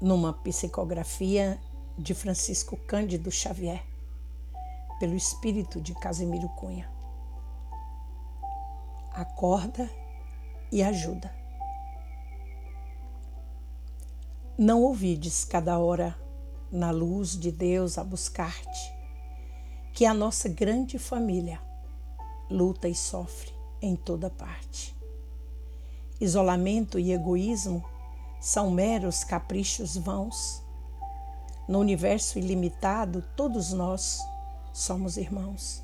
numa 0.00 0.32
psicografia 0.32 1.58
de 1.98 2.14
Francisco 2.14 2.76
Cândido 2.76 3.30
Xavier, 3.30 3.82
pelo 4.98 5.14
espírito 5.14 5.80
de 5.80 5.94
Casimiro 5.94 6.48
Cunha. 6.50 6.90
Acorda 9.12 9.90
e 10.70 10.82
ajuda. 10.82 11.34
Não 14.58 14.82
ouvides 14.82 15.44
cada 15.44 15.78
hora 15.78 16.18
na 16.70 16.90
luz 16.90 17.38
de 17.38 17.50
Deus 17.50 17.98
a 17.98 18.04
buscar-te, 18.04 18.94
que 19.92 20.04
a 20.04 20.12
nossa 20.12 20.48
grande 20.48 20.98
família 20.98 21.60
luta 22.50 22.88
e 22.88 22.94
sofre 22.94 23.52
em 23.80 23.96
toda 23.96 24.30
parte. 24.30 24.94
Isolamento 26.20 26.98
e 26.98 27.12
egoísmo 27.12 27.84
são 28.40 28.70
meros 28.70 29.24
caprichos 29.24 29.96
vãos. 29.96 30.62
No 31.68 31.78
universo 31.78 32.38
ilimitado, 32.38 33.24
todos 33.34 33.72
nós 33.72 34.20
somos 34.72 35.16
irmãos. 35.16 35.82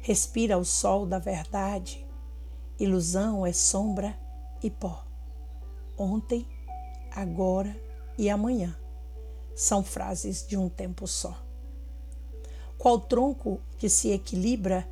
Respira 0.00 0.58
o 0.58 0.64
sol 0.64 1.06
da 1.06 1.18
verdade, 1.18 2.06
ilusão 2.78 3.46
é 3.46 3.52
sombra 3.52 4.18
e 4.62 4.70
pó. 4.70 5.04
Ontem, 5.96 6.46
agora 7.10 7.76
e 8.18 8.28
amanhã 8.28 8.76
são 9.54 9.82
frases 9.82 10.46
de 10.46 10.56
um 10.56 10.68
tempo 10.68 11.06
só. 11.06 11.40
Qual 12.78 12.98
tronco 12.98 13.60
que 13.78 13.88
se 13.88 14.10
equilibra 14.10 14.88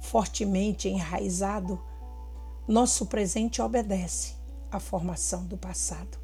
fortemente 0.00 0.88
enraizado, 0.88 1.78
nosso 2.66 3.06
presente 3.06 3.60
obedece 3.60 4.39
à 4.70 4.78
formação 4.78 5.44
do 5.44 5.56
passado. 5.56 6.18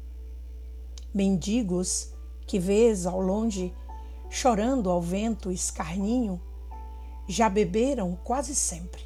Mendigos 1.13 2.13
que 2.45 2.59
vês 2.59 3.05
ao 3.05 3.19
longe, 3.19 3.73
chorando 4.29 4.89
ao 4.89 5.01
vento 5.01 5.51
escarninho, 5.51 6.41
já 7.27 7.49
beberam 7.49 8.17
quase 8.23 8.55
sempre 8.55 9.03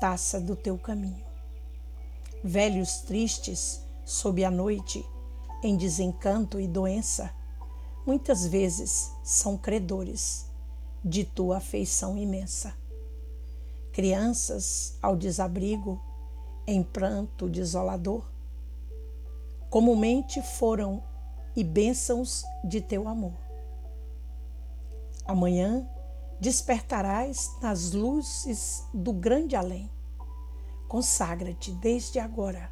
taça 0.00 0.40
do 0.40 0.54
teu 0.54 0.78
caminho. 0.78 1.24
Velhos 2.42 2.98
tristes 2.98 3.82
sob 4.04 4.44
a 4.44 4.50
noite, 4.50 5.04
em 5.62 5.76
desencanto 5.76 6.60
e 6.60 6.68
doença, 6.68 7.34
muitas 8.06 8.46
vezes 8.46 9.12
são 9.24 9.56
credores 9.56 10.46
de 11.04 11.24
tua 11.24 11.56
afeição 11.56 12.16
imensa 12.16 12.74
crianças 13.98 14.96
ao 15.02 15.16
desabrigo, 15.16 16.00
em 16.64 16.84
pranto 16.84 17.48
desolador, 17.48 18.24
comumente 19.70 20.42
foram 20.42 21.02
e 21.54 21.64
bênçãos 21.64 22.44
de 22.64 22.80
teu 22.80 23.08
amor. 23.08 23.36
Amanhã 25.24 25.88
despertarás 26.40 27.50
nas 27.60 27.92
luzes 27.92 28.84
do 28.94 29.12
grande 29.12 29.56
além. 29.56 29.90
Consagra-te 30.88 31.72
desde 31.72 32.18
agora 32.18 32.70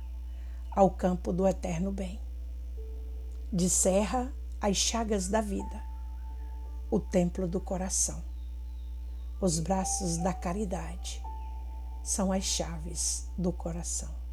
ao 0.70 0.90
campo 0.90 1.32
do 1.32 1.46
eterno 1.46 1.90
bem. 1.92 2.20
Descerra 3.52 4.32
as 4.60 4.76
chagas 4.76 5.28
da 5.28 5.40
vida, 5.40 5.82
o 6.90 6.98
templo 6.98 7.46
do 7.46 7.60
coração 7.60 8.22
os 9.40 9.58
braços 9.58 10.16
da 10.16 10.32
caridade 10.32 11.22
são 12.02 12.32
as 12.32 12.44
chaves 12.44 13.28
do 13.36 13.52
coração. 13.52 14.25